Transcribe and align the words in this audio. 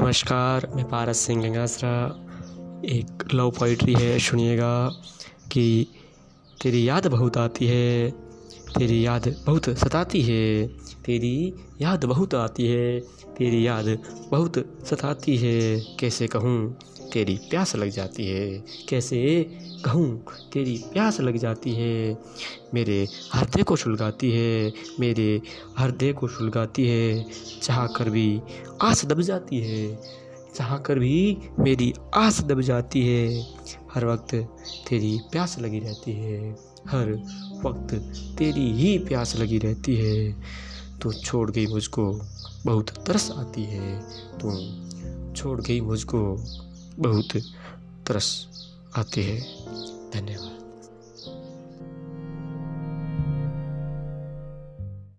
नमस्कार, 0.00 0.72
मैं 0.76 0.88
पारस 0.88 1.18
सिंह 1.18 1.42
गंगासरा 1.42 1.90
एक 2.84 3.34
लव 3.34 3.50
पोइट्री 3.50 3.94
है, 3.94 4.18
सुनिएगा 4.18 4.90
कि 5.52 5.86
तेरी 6.62 6.88
याद 6.88 7.06
बहुत 7.06 7.36
आती 7.36 7.66
है। 7.66 8.12
तेरी 8.76 9.06
याद 9.06 9.36
बहुत 9.46 9.70
सताती 9.70 10.22
है, 10.22 10.66
तेरी 11.04 11.54
याद 11.80 12.04
बहुत 12.04 12.34
आती 12.34 12.66
है, 12.66 13.00
तेरी 13.38 13.66
याद 13.66 13.98
बहुत 14.30 14.58
सताती 14.86 15.36
है। 15.36 15.80
कैसे 16.00 16.26
कहूँ, 16.26 16.76
तेरी 17.12 17.36
प्यास 17.50 17.76
लग 17.76 17.88
जाती 17.88 18.26
है। 18.26 18.64
कैसे 18.88 19.50
कहूँ, 19.84 20.24
तेरी 20.52 20.84
प्यास 20.92 21.20
लग 21.20 21.36
जाती 21.36 21.72
है। 21.72 22.18
मेरे 22.74 23.08
हृदय 23.34 23.62
को 23.62 23.76
सुलगाती 23.76 24.30
है, 24.30 24.72
मेरे 25.00 25.40
हृदय 25.78 26.12
को 26.12 26.28
सुलगाती 26.28 26.86
है। 26.88 27.26
चाह 27.62 27.86
कर 27.86 28.10
भी 28.10 28.40
आस 28.82 29.04
दब 29.04 29.20
जाती 29.20 29.58
है। 29.58 29.98
चाह 30.58 30.78
कर 30.78 30.98
भी 30.98 31.38
मेरी 31.58 31.94
आस 32.14 32.40
दब 32.40 32.60
जाती 32.60 33.08
है। 33.08 33.54
हर 33.94 34.06
वक्त 34.06 34.34
तेरी 34.88 35.20
प्यास 35.32 35.58
लगी 35.58 35.78
रहती 35.78 36.12
है। 36.12 36.52
हर 36.88 37.10
वक्त 37.64 37.94
तेरी 38.38 38.72
ही 38.72 38.98
प्यास 38.98 39.36
लगी 39.36 39.58
रहती 39.58 39.96
है। 39.96 40.36
तो 41.02 41.12
छोड़ 41.12 41.50
गई 41.50 41.66
मुझको, 41.66 42.20
बहुत 42.66 42.90
तरस 42.90 43.30
आती 43.30 43.64
है। 43.64 44.00
तो 44.44 44.50
छोड़ 45.32 45.60
गई 45.60 45.80
मुझको, 45.80 46.36
बहुत 46.98 47.36
तरस 48.06 48.46
आती 48.96 49.22
है। 49.22 49.40
धन्यवाद। 50.10 50.67